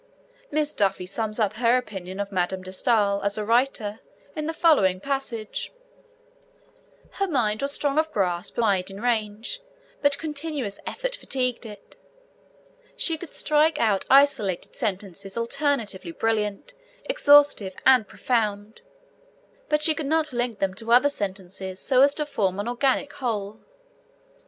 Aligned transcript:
Miss 0.49 0.71
Duffy 0.73 1.05
sums 1.05 1.39
up 1.39 1.53
her 1.57 1.77
opinion 1.77 2.19
of 2.19 2.31
Madame 2.31 2.63
de 2.63 2.71
Stael 2.73 3.21
as 3.23 3.37
a 3.37 3.45
writer 3.45 3.99
in 4.35 4.47
the 4.47 4.51
following 4.55 4.99
passage: 4.99 5.71
Her 7.11 7.27
mind 7.27 7.61
was 7.61 7.71
strong 7.71 7.99
of 7.99 8.11
grasp 8.11 8.55
and 8.55 8.63
wide 8.63 8.89
in 8.89 8.99
range, 8.99 9.61
but 10.01 10.17
continuous 10.17 10.79
effort 10.87 11.15
fatigued 11.15 11.67
it. 11.67 11.97
She 12.97 13.15
could 13.15 13.31
strike 13.35 13.79
out 13.79 14.05
isolated 14.09 14.75
sentences 14.75 15.37
alternately 15.37 16.13
brilliant, 16.13 16.73
exhaustive, 17.05 17.75
and 17.85 18.07
profound, 18.07 18.81
but 19.69 19.83
she 19.83 19.93
could 19.93 20.07
not 20.07 20.33
link 20.33 20.57
them 20.57 20.73
to 20.73 20.91
other 20.91 21.09
sentences 21.09 21.79
so 21.79 22.01
as 22.01 22.15
to 22.15 22.25
form 22.25 22.59
an 22.59 22.67
organic 22.67 23.13
whole. 23.13 23.59